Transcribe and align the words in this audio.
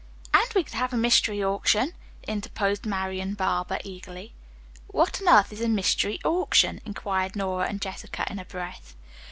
"And 0.33 0.47
we 0.55 0.63
could 0.63 0.73
have 0.73 0.93
a 0.93 0.97
Mystery 0.97 1.43
Auction," 1.43 1.93
interposed 2.27 2.87
Marian 2.87 3.35
Barber 3.35 3.77
eagerly. 3.83 4.33
"What 4.87 5.21
on 5.21 5.29
earth 5.29 5.53
is 5.53 5.61
a 5.61 5.69
'Mystery 5.69 6.17
Auction'?" 6.25 6.81
inquired 6.85 7.35
Nora 7.35 7.67
and 7.67 7.79
Jessica 7.79 8.25
in 8.27 8.39
a 8.39 8.45
breath. 8.45 8.95